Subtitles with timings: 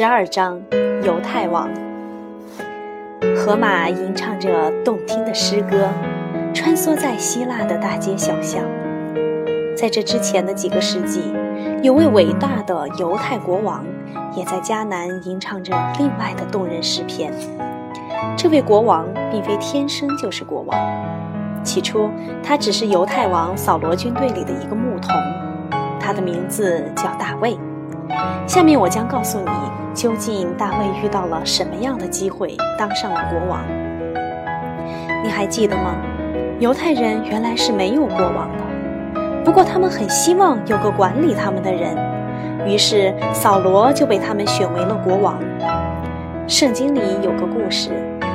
[0.00, 0.58] 十二章，
[1.04, 1.68] 犹太王。
[3.36, 5.90] 荷马吟唱着动听的诗歌，
[6.54, 8.62] 穿梭在希腊的大街小巷。
[9.76, 11.34] 在这之前的几个世纪，
[11.82, 13.84] 有位伟大的犹太国王，
[14.34, 17.30] 也在迦南吟唱着另外的动人诗篇。
[18.38, 20.80] 这位国王并非天生就是国王，
[21.62, 22.08] 起初
[22.42, 25.14] 他只是犹太王扫罗军队里的一个牧童，
[26.00, 27.54] 他的名字叫大卫。
[28.46, 29.50] 下面我将告诉你，
[29.94, 33.60] 究竟大卫遇到了什么样的机会当上了国王？
[35.22, 35.94] 你还记得吗？
[36.58, 41.96] 犹太人原来是没有国王的，不过他们很希望有个管理他们的人，
[42.66, 45.38] 于是扫罗就被他们选为了国王。
[46.46, 47.90] 圣经里有个故事，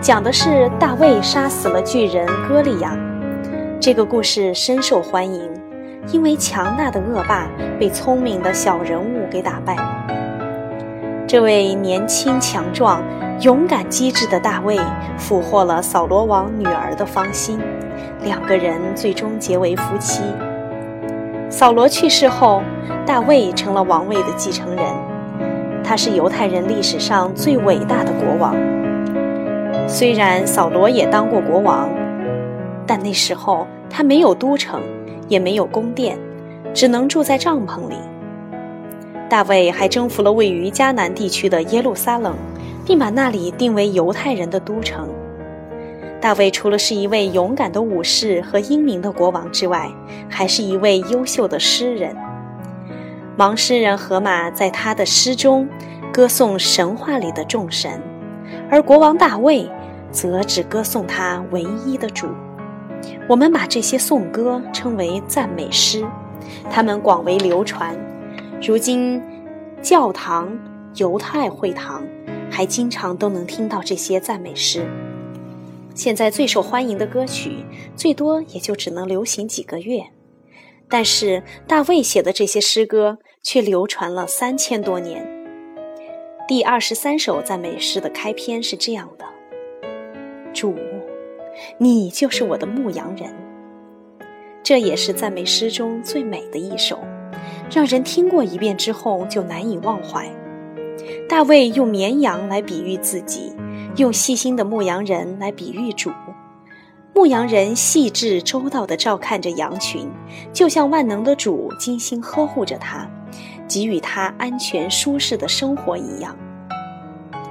[0.00, 2.96] 讲的是大卫杀死了巨人歌利亚，
[3.80, 5.65] 这个故事深受欢迎。
[6.12, 10.06] 因为强大的恶霸被聪明的小人物给打败了。
[11.26, 13.02] 这位年轻强壮、
[13.40, 14.78] 勇敢机智的大卫
[15.18, 17.58] 俘获了扫罗王女儿的芳心，
[18.22, 20.22] 两个人最终结为夫妻。
[21.50, 22.62] 扫罗去世后，
[23.04, 24.84] 大卫成了王位的继承人。
[25.82, 28.54] 他是犹太人历史上最伟大的国王。
[29.88, 31.88] 虽然扫罗也当过国王，
[32.86, 34.80] 但那时候他没有都城。
[35.28, 36.18] 也没有宫殿，
[36.74, 37.96] 只能住在帐篷里。
[39.28, 42.34] 大卫还征服了位于迦南地区的耶路撒冷，
[42.84, 45.08] 并把那里定为犹太人的都城。
[46.20, 49.90] 大卫除了是一位勇敢的武士和英明的国王之外，
[50.28, 52.16] 还是一位优秀的诗人。
[53.36, 55.68] 盲诗人荷马在他的诗中
[56.12, 58.00] 歌颂神话里的众神，
[58.70, 59.68] 而国王大卫
[60.10, 62.28] 则只歌颂他唯一的主。
[63.28, 66.06] 我们把这些颂歌称为赞美诗，
[66.70, 67.96] 它们广为流传。
[68.62, 69.20] 如今，
[69.82, 70.58] 教堂、
[70.96, 72.06] 犹太会堂
[72.50, 74.86] 还经常都能听到这些赞美诗。
[75.94, 77.64] 现在最受欢迎的歌曲，
[77.96, 80.04] 最多也就只能流行几个月，
[80.88, 85.26] 但是大卫写的这些诗歌却流传了三千多年。
[86.46, 89.24] 第二十三首赞美诗的开篇是这样的：
[90.52, 90.74] 主。
[91.78, 93.34] 你就是我的牧羊人，
[94.62, 96.98] 这也是赞美诗中最美的一首，
[97.70, 100.30] 让人听过一遍之后就难以忘怀。
[101.28, 103.54] 大卫用绵羊来比喻自己，
[103.96, 106.10] 用细心的牧羊人来比喻主。
[107.14, 110.06] 牧羊人细致周到地照看着羊群，
[110.52, 113.08] 就像万能的主精心呵护着他，
[113.66, 116.36] 给予他安全舒适的生活一样。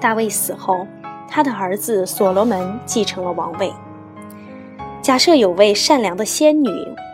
[0.00, 0.84] 大卫死后，
[1.28, 3.72] 他的儿子所罗门继承了王位。
[5.02, 6.70] 假设有位善良的仙女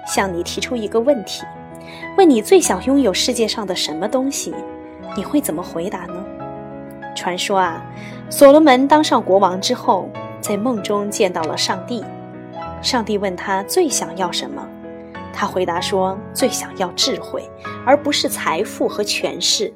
[0.07, 1.43] 向你提出一个问题，
[2.19, 4.55] 问你最想拥有世界上的什么东西，
[5.17, 6.23] 你会怎么回答呢？
[7.17, 7.83] 传说啊，
[8.29, 10.07] 所罗门当上国王之后，
[10.39, 12.05] 在梦中见到了上帝，
[12.83, 14.69] 上帝问他最想要什么，
[15.33, 17.43] 他回答说最想要智慧，
[17.87, 19.73] 而不是财富和权势。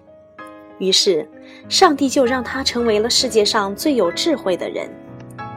[0.76, 1.26] 于是，
[1.66, 4.86] 上帝就让他成为了世界上最有智慧的人。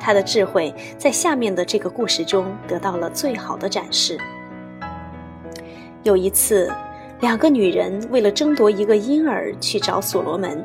[0.05, 4.19] 他的智慧在下面的这个故事中得到了最好的展示。
[6.03, 6.71] 有一次，
[7.21, 10.63] 两个女人为了争夺一个婴儿去找所罗门，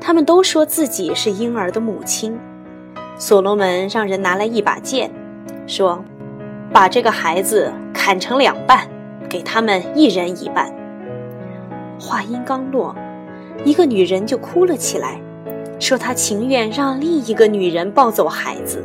[0.00, 2.36] 他们都说自己是婴儿的母亲。
[3.16, 5.08] 所罗门让人拿来一把剑，
[5.68, 6.04] 说
[6.74, 8.88] ：“把这个孩子砍成两半，
[9.28, 10.74] 给他们一人一半。”
[12.00, 12.96] 话音刚落，
[13.64, 15.20] 一个女人就哭了起来。
[15.82, 18.84] 说他情愿让另一个女人抱走孩子。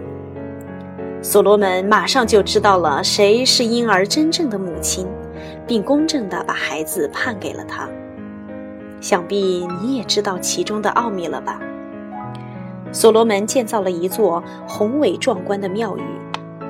[1.22, 5.06] 所罗门马上就知道了谁是婴儿真正的母亲，
[5.68, 7.88] 并公正地把孩子判给了他。
[9.00, 11.60] 想必你也知道其中的奥秘了吧？
[12.92, 16.02] 所罗门建造了一座宏伟壮观的庙宇，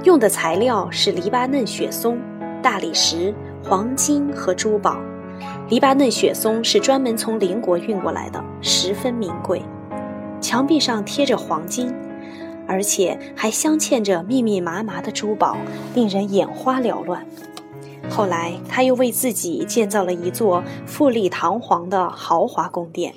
[0.03, 2.19] 用的材料是黎巴嫩雪松、
[2.61, 3.33] 大理石、
[3.63, 4.97] 黄金和珠宝。
[5.69, 9.61] 黎巴嫩雪松是专门从邻国运过来的，十分名贵。
[10.39, 11.93] 墙壁上贴着黄金，
[12.67, 15.57] 而且还镶嵌着密密麻麻的珠宝，
[15.93, 17.25] 令人眼花缭乱。
[18.09, 23.13] 后来，他又为自己建造了一座富丽堂皇的豪华宫殿。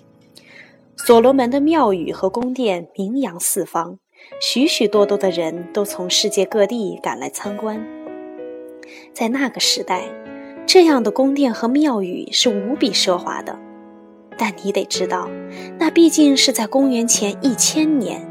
[0.96, 3.99] 所罗门的庙宇和宫殿名扬四方，
[4.40, 7.87] 许许多多的人都从世界各地赶来参观。
[9.12, 10.05] 在那个时代，
[10.66, 13.58] 这样的宫殿和庙宇是无比奢华的。
[14.40, 15.28] 但你得知道，
[15.78, 18.26] 那毕竟是在公元前一千年。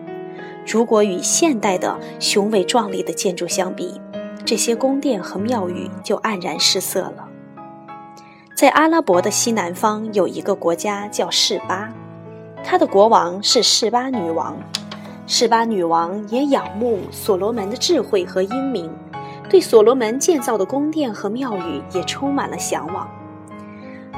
[0.65, 4.01] 如果与现代的雄伟壮丽的建筑相比，
[4.43, 7.27] 这些宫殿和庙宇就黯然失色了。
[8.55, 11.93] 在阿拉伯的西南方有一个国家叫示巴，
[12.63, 14.57] 他的国王是示巴女王，
[15.27, 18.91] 示巴女王也仰慕所罗门的智慧和英明，
[19.47, 23.07] 对所罗门建造的宫殿和庙宇也充满了向往。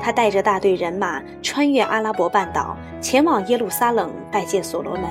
[0.01, 5.03] 他带着大队人马穿越阿拉伯半岛，前往耶路撒冷拜见所罗门。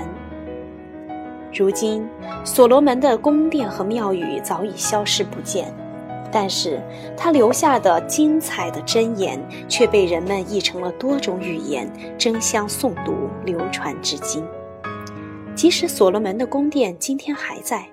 [1.53, 2.07] 如今，
[2.45, 5.73] 所罗门的宫殿和庙宇早已消失不见。
[6.33, 6.81] 但是
[7.17, 9.37] 他留下的精彩的箴言
[9.69, 14.45] 却被人们译成了多种语言，争相诵读，流传至今。
[15.57, 17.85] 即使所罗门的宫殿今天还在，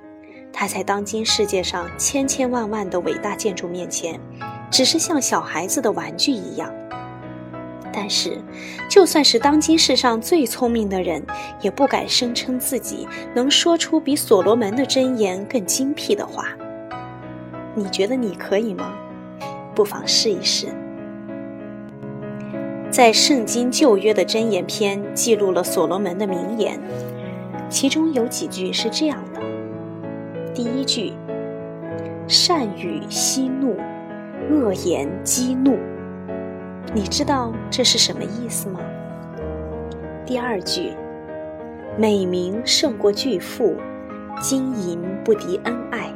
[0.54, 4.20] 他在当今世界上千千万万的伟大建筑面前，
[4.70, 6.72] 只是像小孩子的玩具一样。
[7.92, 8.38] 但是，
[8.88, 11.26] 就算是当今世上最聪明的人，
[11.62, 16.46] 也不敢声称自己能说出比所罗门的箴言更精辟的话。
[17.74, 18.94] 你觉得你可以吗？
[19.74, 20.68] 不妨试一试。
[22.90, 26.80] 在《圣经·旧约》的箴言篇记录了所罗门的名言，
[27.70, 29.42] 其中有几句是这样的：
[30.54, 31.14] 第一句，
[32.28, 33.76] 善语息怒，
[34.50, 35.78] 恶言激怒。
[36.94, 38.80] 你知道这是什么意思吗？
[40.26, 40.92] 第二句，
[41.98, 43.76] 美名胜过巨富，
[44.40, 46.14] 金银不敌恩爱。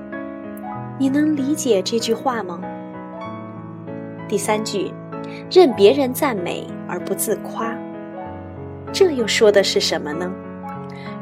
[0.97, 2.61] 你能理解这句话吗？
[4.27, 4.93] 第三句，
[5.51, 7.75] 任别人赞美而不自夸，
[8.93, 10.31] 这又说的是什么呢？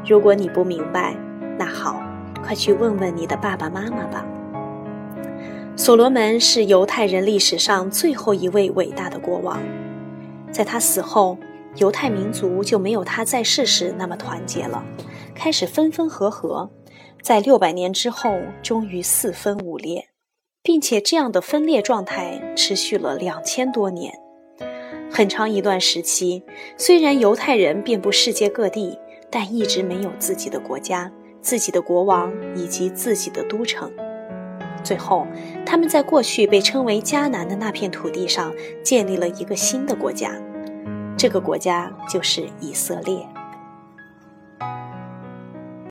[0.06, 1.14] 如果你不明白，
[1.58, 2.00] 那好，
[2.42, 4.24] 快去问问你的爸爸妈妈吧。
[5.76, 9.58] 所罗门是犹太人历史上最后一位伟大的国王，
[10.52, 11.38] 在他死后，
[11.76, 14.84] 犹太民族就没有他在世时那么团结了，
[15.34, 16.70] 开始分分合合。
[17.22, 20.08] 在六百年之后，终于四分五裂，
[20.62, 24.12] 并且这样的分裂状态持续了两千多年。
[25.10, 26.42] 很长一段时期，
[26.76, 28.98] 虽然犹太人遍布世界各地，
[29.30, 33.90] 但一直没有自己的国家、自己的国王以及自己的都城。
[34.82, 35.26] 最后，
[35.64, 40.32] 他们在过去被称为迦南的那片土地上建立了一个新的国家，
[41.16, 43.26] 这个国家就是以色列。